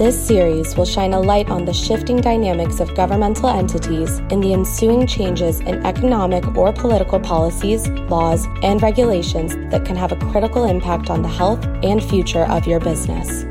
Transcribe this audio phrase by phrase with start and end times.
[0.00, 4.54] This series will shine a light on the shifting dynamics of governmental entities and the
[4.54, 10.64] ensuing changes in economic or political policies, laws, and regulations that can have a critical
[10.64, 13.44] impact on the health and future of your business.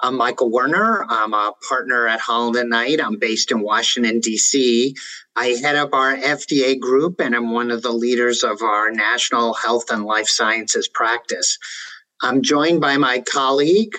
[0.00, 1.06] I'm Michael Werner.
[1.08, 3.00] I'm a partner at Holland and Knight.
[3.00, 4.96] I'm based in Washington, D.C.
[5.36, 9.54] I head up our FDA group and I'm one of the leaders of our National
[9.54, 11.58] Health and Life Sciences practice.
[12.24, 13.92] I'm joined by my colleague.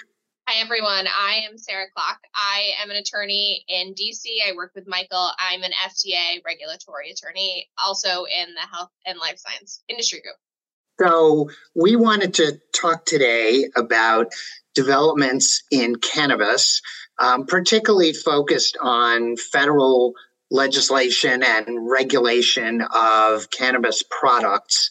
[0.47, 1.05] Hi, everyone.
[1.05, 2.17] I am Sara Klock.
[2.33, 4.23] I am an attorney in DC.
[4.47, 5.29] I work with Michael.
[5.37, 10.37] I'm an FDA regulatory attorney, also in the health and life science industry group.
[10.99, 14.31] So, we wanted to talk today about
[14.73, 16.81] developments in cannabis,
[17.19, 20.13] um, particularly focused on federal
[20.49, 24.89] legislation and regulation of cannabis products.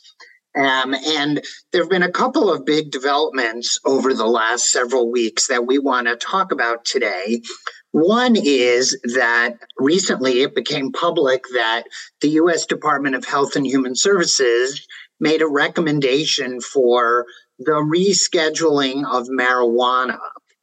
[0.57, 5.49] Um, and there have been a couple of big developments over the last several weeks
[5.49, 7.43] that we want to talk about today.
[7.91, 11.85] One is that recently it became public that
[12.21, 12.67] the U.S.
[12.67, 14.87] Department of Health and Human Services
[15.21, 17.27] made a recommendation for
[17.59, 20.19] the rescheduling of marijuana.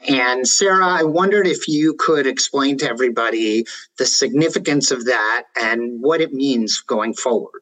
[0.08, 3.66] And Sara, I wondered if you could explain to everybody
[3.98, 7.62] the significance of that and what it means going forward.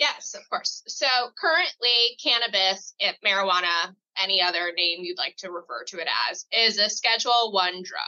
[0.00, 0.82] Yes, of course.
[0.86, 1.06] So
[1.38, 6.78] currently, cannabis, if marijuana, any other name you'd like to refer to it as, is
[6.78, 8.00] a Schedule One drug.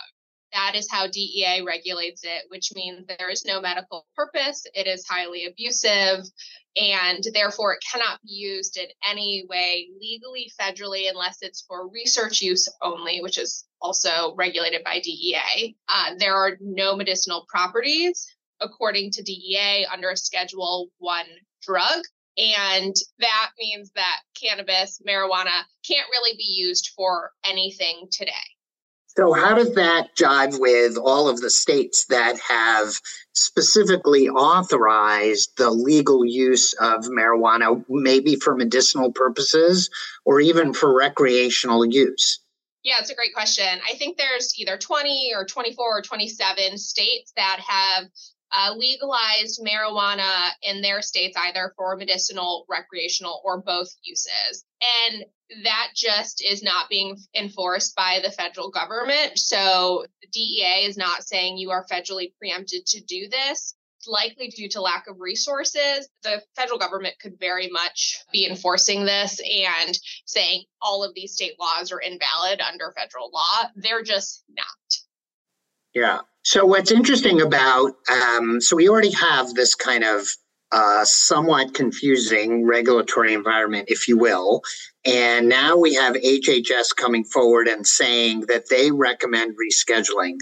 [0.55, 4.65] That is how DEA regulates it, which means there is no medical purpose.
[4.75, 6.25] It is highly abusive,
[6.77, 12.41] and therefore it cannot be used in any way legally, federally, unless it's for research
[12.41, 15.77] use only, which is also regulated by DEA.
[15.91, 18.27] Uh, there are no medicinal properties
[18.61, 21.27] according to DEA under a Schedule One
[21.63, 22.03] drug.
[22.39, 28.33] And that means that cannabis, marijuana can't really be used for anything today.
[29.17, 32.95] So, how does that jive with all of the states that have
[33.35, 39.91] specifically authorized the legal use of marijuana, maybe for medicinal purposes
[40.25, 42.41] or even for recreational use?
[42.83, 43.81] Yeah, it's a great question.
[43.89, 48.07] I think there's either 20 or 24 or 27 states that have
[48.53, 54.65] uh, legalized marijuana in their states either for medicinal, recreational, or both uses.
[55.09, 55.25] And
[55.65, 59.39] that just is not being enforced by the federal government.
[59.39, 63.75] So DEA is not saying you are federally preempted to do this.
[64.07, 69.39] Likely due to lack of resources, the federal government could very much be enforcing this
[69.41, 69.97] and
[70.27, 73.69] saying all of these state laws are invalid under federal law.
[73.77, 74.67] They're just not.
[75.95, 76.21] Yeah.
[76.45, 80.27] So what's interesting about um, so we already have this kind of
[80.73, 84.63] uh, somewhat confusing regulatory environment, if you will,
[85.05, 90.37] and now we have HHS coming forward and saying that they recommend rescheduling.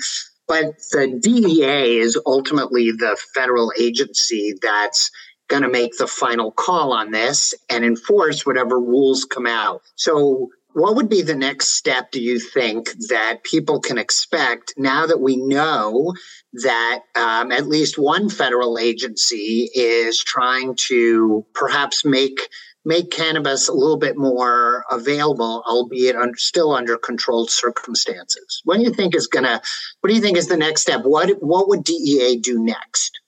[0.48, 5.10] But the DEA is ultimately the federal agency that's
[5.48, 9.82] going to make the final call on this and enforce whatever rules come out.
[9.96, 15.06] So what would be the next step, do you think, that people can expect now
[15.06, 16.14] that we know
[16.53, 22.48] that um, at least one federal agency is trying to perhaps make
[22.84, 28.62] make cannabis a little bit more available, albeit still under controlled circumstances?
[28.64, 29.60] What do you think is gonna?
[30.00, 31.03] What do you think is the next step?
[31.04, 33.19] What what would DEA do next?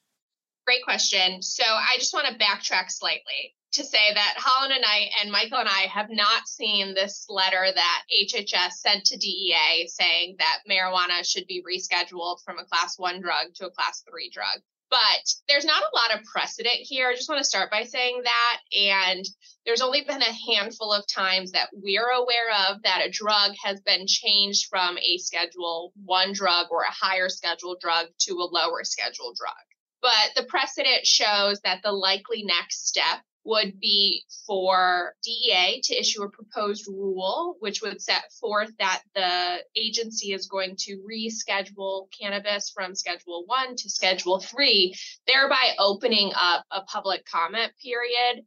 [0.73, 1.43] Great question.
[1.43, 5.59] So I just want to backtrack slightly to say that Holland and I and Michael
[5.59, 11.29] and I have not seen this letter that HHS sent to DEA saying that marijuana
[11.31, 14.63] should be rescheduled from a class one drug to a class three drug.
[14.89, 17.09] But there's not a lot of precedent here.
[17.09, 18.59] I just want to start by saying that.
[18.75, 19.27] And
[19.67, 23.79] there's only been a handful of times that we're aware of that a drug has
[23.83, 28.85] been changed from a schedule one drug or a higher schedule drug to a lower
[28.85, 29.72] schedule drug.
[30.03, 36.23] But the precedent shows that the likely next step would be for DEA to issue
[36.23, 42.71] a proposed rule, which would set forth that the agency is going to reschedule cannabis
[42.71, 44.95] from Schedule 1 to Schedule 3,
[45.27, 48.45] thereby opening up a public comment period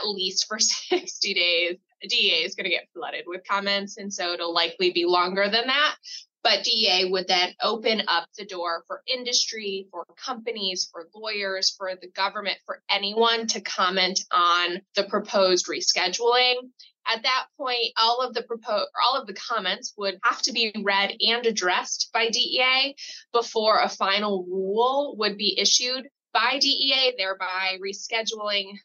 [0.00, 1.76] at least for 60 days.
[2.02, 5.66] DEA is going to get flooded with comments, and so it'll likely be longer than
[5.66, 5.96] that.
[6.42, 11.94] But DEA would then open up the door for industry, for companies, for lawyers, for
[12.00, 16.70] the government, for anyone to comment on the proposed rescheduling.
[17.06, 20.72] At that point, all of the proposed, all of the comments would have to be
[20.82, 22.94] read and addressed by DEA
[23.32, 28.78] before a final rule would be issued by DEA, thereby rescheduling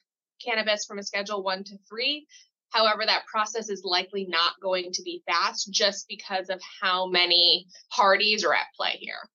[0.43, 2.27] cannabis from a schedule one to three.
[2.73, 7.67] However, that process is likely not going to be fast just because of how many
[7.91, 9.29] parties are at play here.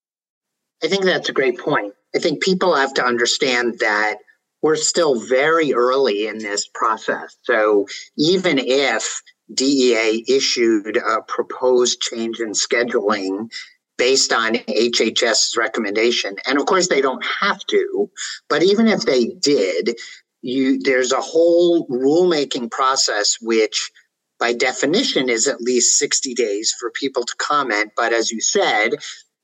[0.82, 1.94] I think that's a great point.
[2.14, 4.16] I think people have to understand that
[4.62, 7.36] we're still very early in this process.
[7.42, 7.86] So
[8.16, 9.22] even if
[9.54, 13.50] DEA issued a proposed change in scheduling
[13.96, 18.10] based on HHS's recommendation, and of course they don't have to,
[18.48, 19.96] but even if they did,
[20.42, 23.90] you there's a whole rulemaking process which
[24.38, 27.90] by definition is at least 60 days for people to comment.
[27.96, 28.94] But as you said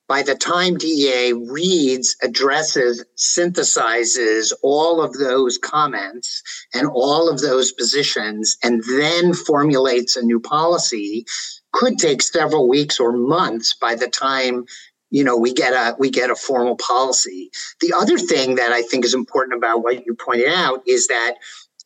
[0.06, 6.43] by the time DEA reads, addresses, synthesizes all of those comments
[6.75, 11.25] and all of those positions, and then formulates a new policy,
[11.73, 14.67] could take several weeks or months by the time
[15.14, 17.50] you know we get a we get a formal policy.
[17.81, 21.34] The other thing that i think is important about what you pointed out is that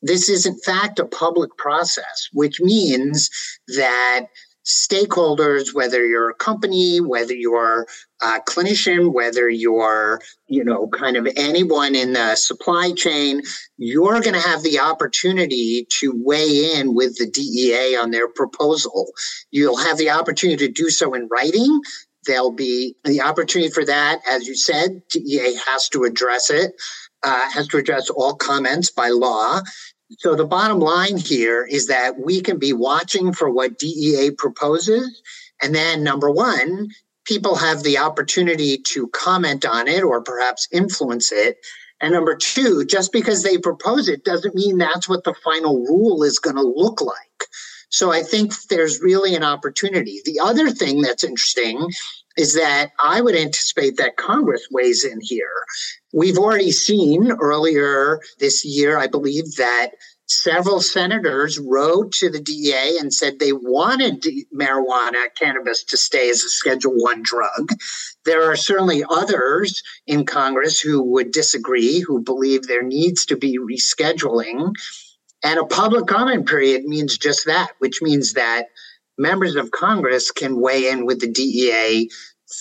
[0.01, 3.31] this is in fact a public process which means
[3.77, 4.27] that
[4.65, 7.87] stakeholders whether you're a company whether you're
[8.23, 13.43] a clinician whether you're you know kind of anyone in the supply chain
[13.79, 19.07] you're going to have the opportunity to weigh in with the DEA on their proposal.
[19.53, 21.81] You'll have the opportunity to do so in writing
[22.27, 24.21] there'll be the opportunity for that.
[24.31, 26.73] As you said, DEA has to address it,
[27.23, 29.61] uh, has to address all comments by law.
[30.19, 35.23] So the bottom line here is that we can be watching for what DEA proposes.
[35.63, 36.89] And then, number one,
[37.25, 41.59] people have the opportunity to comment on it or perhaps influence it.
[42.01, 46.23] And number two, just because they propose it doesn't mean that's what the final rule
[46.23, 47.45] is going to look like.
[47.91, 50.21] So I think there's really an opportunity.
[50.25, 51.89] The other thing that's interesting
[52.37, 55.65] is that I would anticipate that Congress weighs in here.
[56.13, 59.93] We've already seen earlier this year, I believe, that
[60.29, 64.23] several senators wrote to the DEA and said they wanted
[64.55, 67.73] marijuana cannabis to stay as a schedule 1 drug
[68.27, 73.59] there are certainly others in congress who would disagree who believe there needs to be
[73.59, 74.75] rescheduling
[75.43, 78.67] and a public comment period means just that which means that
[79.19, 82.09] members of Congress can weigh in with the DEA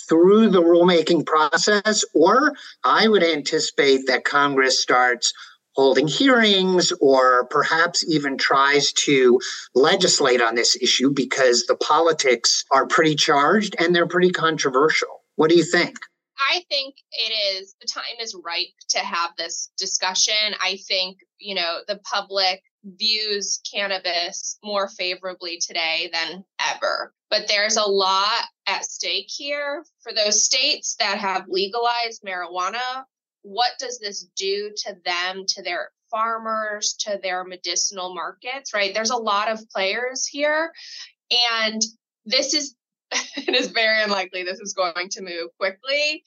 [0.10, 2.54] through the rulemaking process, or
[2.84, 5.34] I would anticipate that Congress starts
[5.76, 9.40] holding hearings or perhaps even tries to
[9.76, 15.22] legislate on this issue because the politics are pretty charged and they're pretty controversial.
[15.36, 15.98] What do you think?
[16.40, 20.34] I think it is the time is ripe to have this discussion.
[20.62, 27.14] I think, you know, the public views cannabis more favorably today than ever.
[27.30, 33.04] But there's a lot at stake here for those states that have legalized marijuana.
[33.42, 38.94] What does this do to them, to their farmers, to their medicinal markets, right?
[38.94, 40.72] There's a lot of players here.
[41.54, 41.82] And
[42.26, 42.76] this is,
[43.12, 46.24] it is very unlikely this is going to move quickly.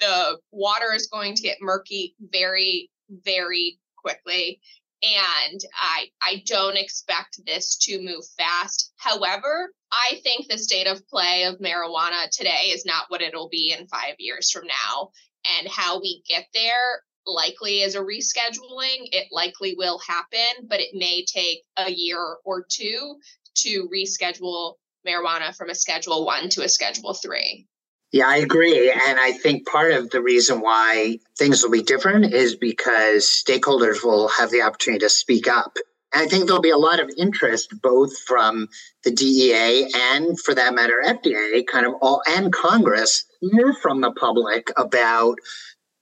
[0.00, 4.60] The water is going to get murky very, very quickly
[5.02, 8.92] and I I don't expect this to move fast.
[8.96, 13.74] However, I think the state of play of marijuana today is not what it'll be
[13.78, 15.10] in 5 years from now
[15.58, 19.08] and how we get there likely is a rescheduling.
[19.12, 23.16] It likely will happen, but it may take a year or two
[23.56, 24.74] to reschedule
[25.06, 27.66] marijuana from a schedule 1 to a schedule 3.
[28.10, 28.90] Yeah, I agree.
[28.90, 34.02] And I think part of the reason why things will be different is because stakeholders
[34.02, 35.76] will have the opportunity to speak up.
[36.14, 38.68] And I think there'll be a lot of interest both from
[39.04, 44.12] the DEA and for that matter, FDA, kind of all and Congress, hear from the
[44.12, 45.36] public about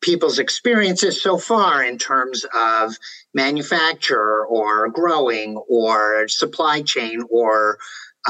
[0.00, 2.96] people's experiences so far in terms of
[3.34, 7.78] manufacture or growing or supply chain or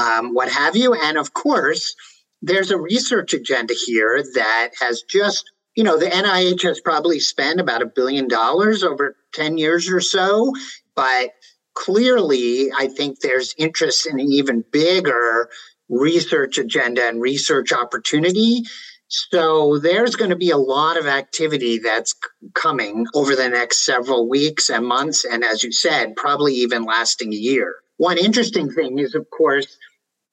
[0.01, 0.95] um, what have you.
[0.95, 1.95] And of course,
[2.41, 7.59] there's a research agenda here that has just, you know, the NIH has probably spent
[7.59, 10.53] about a billion dollars over 10 years or so,
[10.95, 11.31] but
[11.73, 15.49] clearly I think there's interest in an even bigger
[15.89, 18.63] research agenda and research opportunity.
[19.09, 22.13] So there's going to be a lot of activity that's
[22.53, 25.23] coming over the next several weeks and months.
[25.23, 27.75] And as you said, probably even lasting a year.
[27.97, 29.77] One interesting thing is, of course,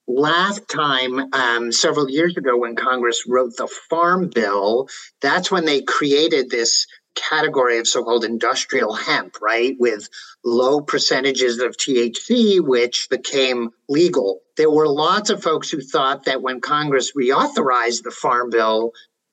[0.07, 4.87] last time, um, several years ago, when Congress wrote the Farm Bill,
[5.21, 10.09] that's when they created this category of so-called industrial hemp, right, with
[10.43, 14.41] low percentages of THC, which became legal.
[14.57, 18.91] There were lots of folks who thought that when Congress reauthorized the Farm Bill,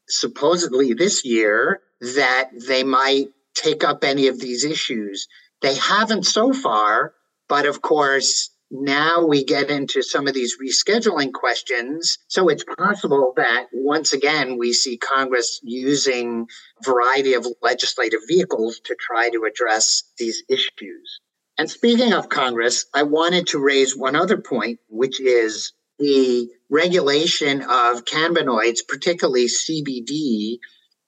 [0.08, 5.28] supposedly this year, that they might take up any of these issues.
[5.60, 7.14] They haven't so far,
[7.48, 12.18] but of course, now we get into some of these rescheduling questions.
[12.28, 16.46] So it's possible that once again, we see Congress using
[16.80, 21.20] a variety of legislative vehicles to try to address these issues.
[21.58, 27.60] And speaking of Congress, I wanted to raise one other point, which is the regulation
[27.60, 30.56] of cannabinoids, particularly CBD,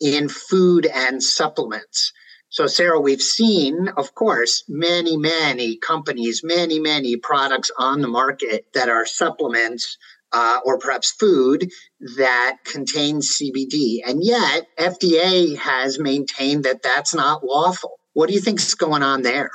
[0.00, 2.12] in food and supplements.
[2.54, 8.66] So, Sara, we've seen, of course, many, many companies, many, many products on the market
[8.74, 9.98] that are supplements
[10.32, 11.68] uh, or perhaps food
[12.16, 14.02] that contains CBD.
[14.06, 17.98] And yet, FDA has maintained that that's not lawful.
[18.12, 19.50] What do you think is going on there?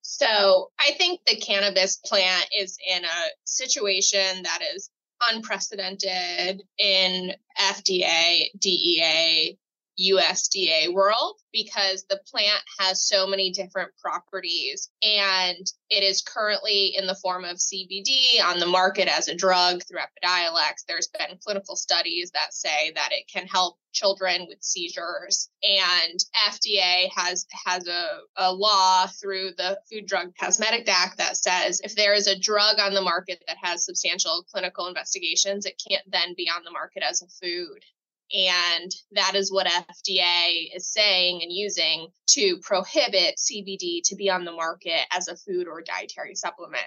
[0.00, 4.90] So, I think the cannabis plant is in a situation that is
[5.30, 9.56] unprecedented in FDA, DEA,
[10.00, 17.06] USDA world because the plant has so many different properties and it is currently in
[17.06, 20.84] the form of CBD on the market as a drug through Epidiolex.
[20.88, 27.10] There's been clinical studies that say that it can help children with seizures and FDA
[27.14, 32.14] has has a, a law through the Food Drug Cosmetic Act that says if there
[32.14, 36.48] is a drug on the market that has substantial clinical investigations, it can't then be
[36.48, 37.84] on the market as a food.
[38.32, 44.44] And that is what FDA is saying and using to prohibit CBD to be on
[44.44, 46.86] the market as a food or dietary supplement.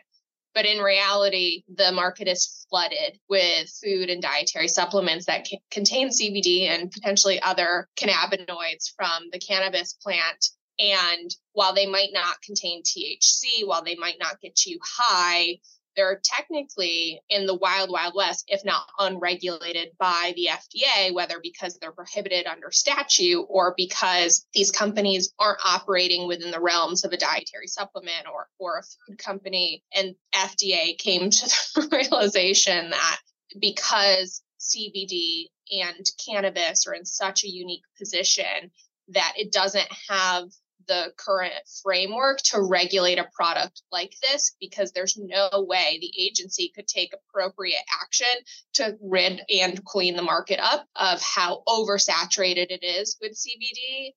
[0.56, 6.10] But in reality, the market is flooded with food and dietary supplements that c- contain
[6.10, 10.50] CBD and potentially other cannabinoids from the cannabis plant.
[10.80, 15.60] And while they might not contain THC, while they might not get you high,
[15.96, 21.78] they're technically in the wild, wild west, if not unregulated by the FDA, whether because
[21.78, 27.18] they're prohibited under statute or because these companies aren't operating within the realms of a
[27.18, 29.84] dietary supplement or, or a food company.
[29.94, 33.20] And FDA came to the realization that
[33.60, 38.72] because CBD and cannabis are in such a unique position
[39.10, 40.50] that it doesn't have
[40.88, 46.72] the current framework to regulate a product like this because there's no way the agency
[46.76, 48.28] could take appropriate action
[48.74, 54.14] to rid and clean the market up of how oversaturated it is with CBD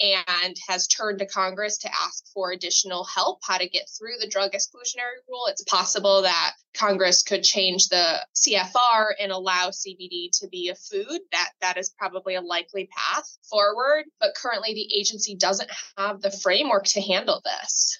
[0.00, 4.28] and has turned to Congress to ask for additional help how to get through the
[4.28, 5.46] drug exclusionary rule.
[5.48, 11.20] It's possible that Congress could change the CFR and allow CBD to be a food.
[11.32, 16.30] That that is probably a likely path forward, but currently the agency doesn't have the
[16.30, 17.98] framework to handle this.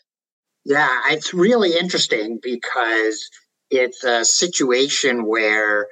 [0.64, 3.28] Yeah, it's really interesting because
[3.70, 5.86] it's a situation where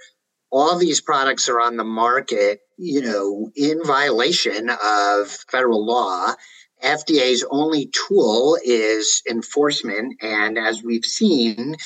[0.51, 6.35] all these products are on the market, you know, in violation of federal law.
[6.83, 10.15] FDA's only tool is enforcement.
[10.23, 11.77] And as we've seen,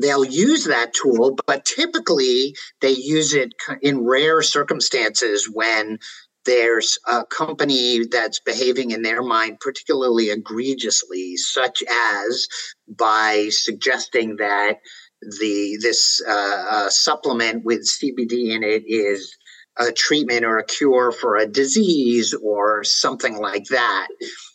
[0.00, 5.98] they'll use that tool, but typically they use it in rare circumstances when
[6.44, 12.46] there's a company that's behaving in their mind particularly egregiously, such as
[12.88, 14.78] by suggesting that
[15.22, 19.36] the this uh, uh, supplement with CBD in it is
[19.78, 24.08] a treatment or a cure for a disease or something like that.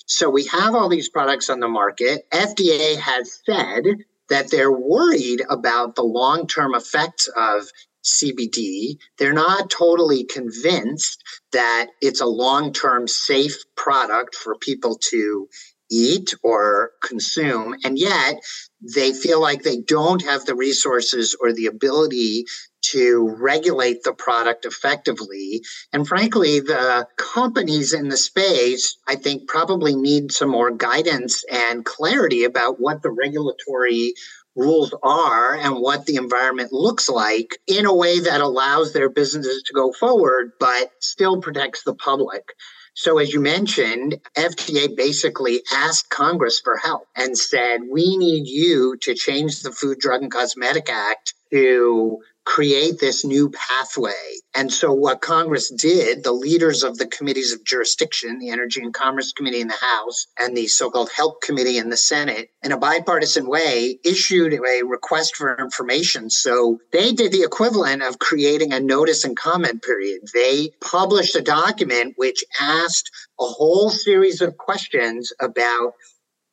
[0.06, 2.30] So we have all these products on the market.
[2.32, 3.84] FDA has said
[4.30, 7.68] that they're worried about the long-term effects of
[8.03, 8.98] CBD.
[9.18, 15.48] They're not totally convinced that it's a long-term safe product for people to
[15.91, 17.75] eat or consume.
[17.84, 18.41] And yet
[18.81, 22.45] they feel like they don't have the resources or the ability
[22.81, 25.61] to regulate the product effectively.
[25.93, 31.85] And frankly, the companies in the space, I think, probably need some more guidance and
[31.85, 34.13] clarity about what the regulatory
[34.55, 39.63] rules are and what the environment looks like in a way that allows their businesses
[39.63, 42.53] to go forward, but still protects the public.
[42.93, 48.98] So, as you mentioned, FDA basically asked Congress for help and said, we need you
[48.98, 54.12] to change the Food, Drug, and Cosmetic Act to create this new pathway.
[54.53, 58.93] And so, what Congress did, the leaders of the committees of jurisdiction, the Energy and
[58.93, 62.71] Commerce Committee in the House and the so called HELP Committee in the Senate, in
[62.71, 66.29] a bipartisan way, issued a request for information.
[66.29, 70.21] So, they did the equivalent of creating a notice and comment period.
[70.33, 75.93] They published a document which asked a whole series of questions about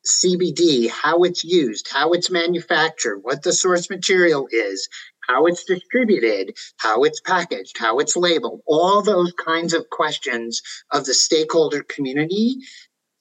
[0.07, 4.88] CBD, how it's used, how it's manufactured, what the source material is,
[5.28, 11.04] how it's distributed, how it's packaged, how it's labeled, all those kinds of questions of
[11.04, 12.56] the stakeholder community.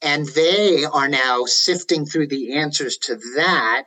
[0.02, 3.84] And they are now sifting through the answers to that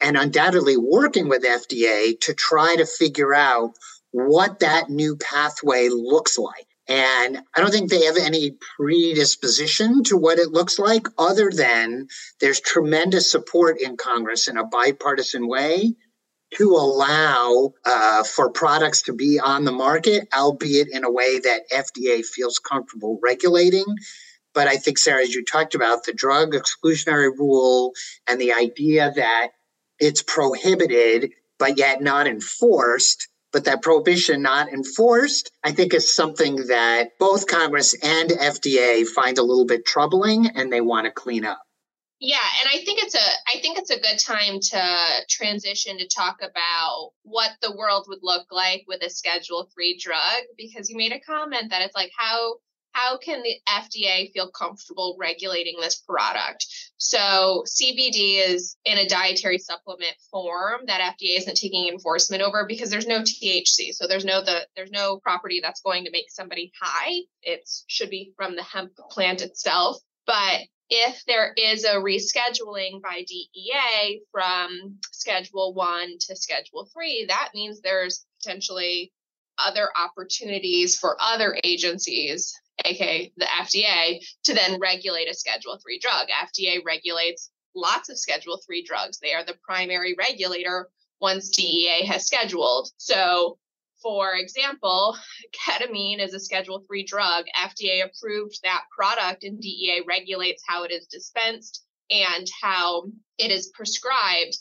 [0.00, 3.72] and undoubtedly working with FDA to try to figure out
[4.10, 6.66] what that new pathway looks like.
[6.88, 12.06] And I don't think they have any predisposition to what it looks like, other than
[12.40, 15.96] there's tremendous support in Congress in a bipartisan way
[16.54, 21.70] to allow uh, for products to be on the market, albeit in a way that
[21.72, 23.84] FDA feels comfortable regulating.
[24.54, 27.92] But I think, Sara, as you talked about, the drug exclusionary rule
[28.26, 29.48] and the idea that
[29.98, 36.66] it's prohibited but yet not enforced but that prohibition not enforced, I think is something
[36.66, 41.46] that both Congress and FDA find a little bit troubling and they want to clean
[41.46, 41.65] up.
[42.18, 46.08] Yeah, and I think it's a I think it's a good time to transition to
[46.08, 50.96] talk about what the world would look like with a schedule 3 drug because you
[50.96, 52.56] made a comment that it's like how
[52.92, 56.66] how can the FDA feel comfortable regulating this product?
[56.96, 62.88] So CBD is in a dietary supplement form that FDA isn't taking enforcement over because
[62.88, 63.92] there's no THC.
[63.92, 67.12] So there's no the there's no property that's going to make somebody high.
[67.42, 69.98] It should be from the hemp plant itself.
[70.26, 77.50] But if there is a rescheduling by DEA from Schedule 1 to Schedule 3, that
[77.54, 79.12] means there's potentially
[79.58, 86.28] other opportunities for other agencies aka the FDA, to then regulate a Schedule 3 drug.
[86.28, 89.18] FDA regulates lots of Schedule 3 drugs.
[89.18, 90.88] They are the primary regulator
[91.20, 92.90] once DEA has scheduled.
[92.98, 93.58] So,
[94.02, 95.16] for example,
[95.66, 97.46] ketamine is a Schedule 3 drug.
[97.58, 103.04] FDA approved that product, and DEA regulates how it is dispensed and how
[103.38, 104.56] it is prescribed.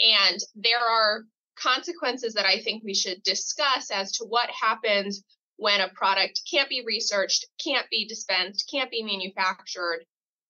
[0.00, 1.24] And there are
[1.56, 5.22] consequences that I think we should discuss as to what happens
[5.56, 10.04] when a product can't be researched, can't be dispensed, can't be manufactured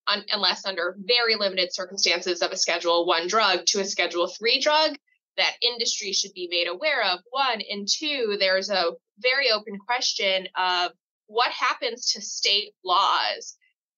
[0.06, 4.60] un- unless under very limited circumstances of a Schedule 1 drug to a Schedule 3
[4.60, 4.96] drug
[5.36, 7.20] that industry should be made aware of.
[7.30, 10.92] One, and two, there's a very open question of
[11.26, 13.56] what happens to state laws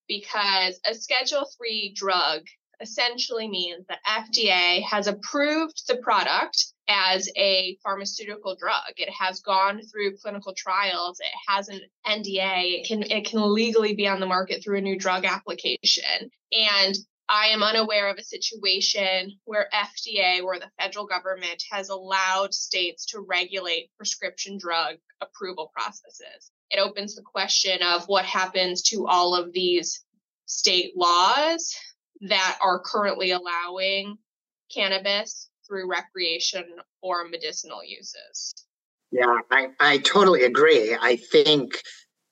[0.09, 2.42] because a Schedule 3 drug
[2.81, 8.92] essentially means that FDA has approved the product as a pharmaceutical drug.
[8.96, 11.18] It has gone through clinical trials.
[11.20, 12.81] It has an NDA.
[12.81, 16.31] It can it can legally be on the market through a new drug application.
[16.53, 16.96] And
[17.29, 23.07] I am unaware of a situation where FDA or the federal government has allowed states
[23.07, 26.51] to regulate prescription drug approval processes.
[26.71, 30.05] It opens the question of what happens to all of these
[30.47, 31.75] state laws
[32.23, 34.19] that are currently allowing
[34.73, 36.65] cannabis through recreation
[37.03, 38.55] or medicinal uses.
[39.11, 40.97] Yeah, I, I totally agree.
[41.01, 41.81] I think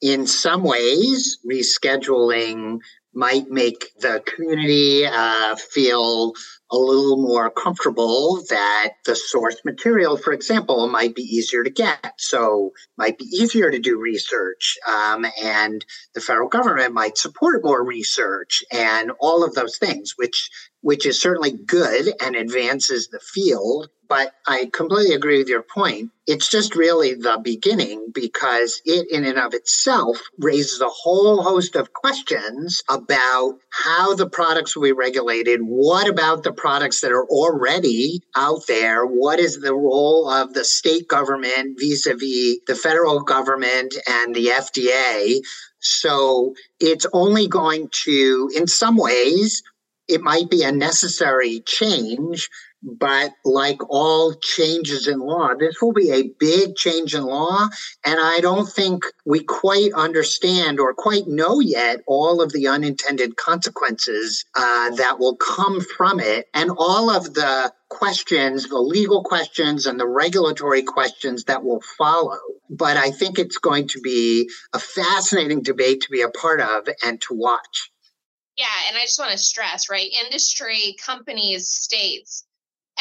[0.00, 2.78] in some ways, rescheduling
[3.14, 6.32] might make the community uh, feel
[6.74, 12.14] a little more comfortable that the source material, for example, might be easier to get.
[12.18, 14.76] So might be easier to do research.
[14.88, 15.84] Um, and
[16.14, 20.50] the federal government might support more research and all of those things, which
[20.84, 23.88] which is certainly good and advances the field.
[24.06, 26.10] But I completely agree with your point.
[26.26, 31.74] It's just really the beginning because it, in and of itself, raises a whole host
[31.74, 35.60] of questions about how the products will be regulated.
[35.62, 39.04] What about the products that are already out there?
[39.04, 44.34] What is the role of the state government vis a vis the federal government and
[44.34, 45.40] the FDA?
[45.80, 49.62] So it's only going to, in some ways,
[50.08, 52.48] it might be a necessary change,
[52.84, 57.66] but like all changes in law, this will be a big change in law.
[58.04, 63.36] And I don't think we quite understand or quite know yet all of the unintended
[63.36, 66.46] consequences uh, that will come from it.
[66.52, 72.38] And all of the questions, the legal questions and the regulatory questions that will follow.
[72.68, 76.88] But I think it's going to be a fascinating debate to be a part of
[77.02, 77.90] and to watch.
[78.56, 80.08] Yeah, and I just want to stress, right?
[80.24, 82.44] Industry, companies, states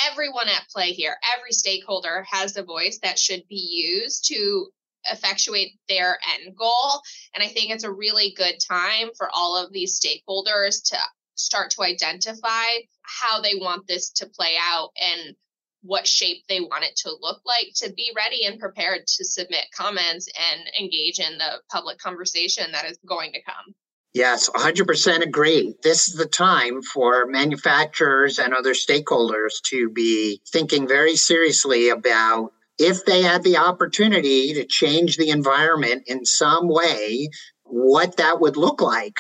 [0.10, 4.68] everyone at play here, every stakeholder has a voice that should be used to
[5.12, 7.02] effectuate their end goal.
[7.34, 10.98] And I think it's a really good time for all of these stakeholders to
[11.36, 12.66] start to identify
[13.02, 15.36] how they want this to play out and
[15.82, 19.66] what shape they want it to look like to be ready and prepared to submit
[19.76, 23.76] comments and engage in the public conversation that is going to come.
[24.14, 25.74] Yes, 100% agree.
[25.82, 32.54] This is the time for manufacturers and other stakeholders to be thinking very seriously about
[32.78, 37.30] if they had the opportunity to change the environment in some way,
[37.64, 39.16] what that would look like.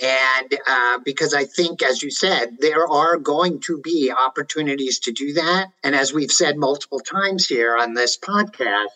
[0.00, 5.12] And uh, because I think, as you said, there are going to be opportunities to
[5.12, 5.66] do that.
[5.82, 8.86] And as we've said multiple times here on this podcast,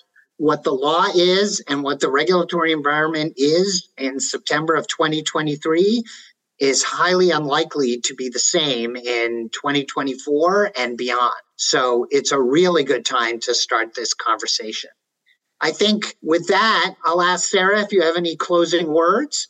[0.43, 6.03] what the law is and what the regulatory environment is in September of 2023
[6.59, 11.33] is highly unlikely to be the same in 2024 and beyond.
[11.55, 14.91] So it's a really good time to start this conversation.
[15.61, 19.47] I think with that, I'll ask Sara if you have any closing words.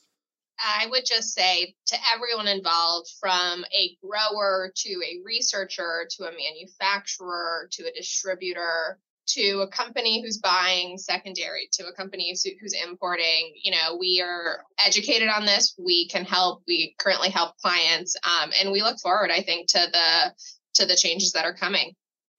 [0.59, 6.33] I would just say to everyone involved, from a grower to a researcher to a
[6.33, 8.99] manufacturer to a distributor
[9.35, 14.65] to a company who's buying secondary to a company who's, importing you know we are
[14.85, 19.31] educated on this we can help we currently help clients um, and we look forward
[19.31, 20.33] i think to the
[20.75, 21.95] to the changes that are coming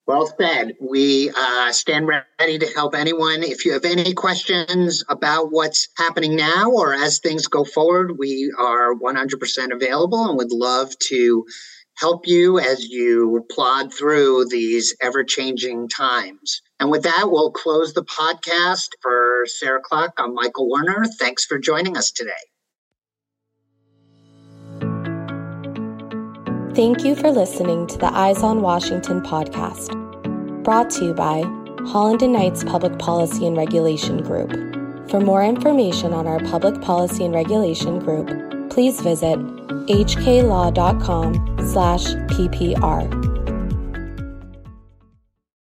[0.06, 0.74] well said.
[0.82, 3.42] We uh, stand ready to help anyone.
[3.42, 8.54] If you have any questions about what's happening now or as things go forward, we
[8.60, 11.46] are 100% available and would love to
[11.96, 16.62] help you as you plod through these ever changing times.
[16.80, 18.90] And with that, we'll close the podcast.
[19.02, 21.06] For Sara Klock, I'm Michael Werner.
[21.20, 22.32] Thanks for joining us today.
[26.76, 29.94] Thank you for listening to the Eyes on Washington podcast,
[30.64, 31.44] brought to you by
[31.86, 34.52] Holland and Knights Public Policy and Regulation Group.
[35.10, 39.38] For more information on our Public Policy and Regulation Group, please visit
[39.88, 43.33] hklaw.com slash ppr.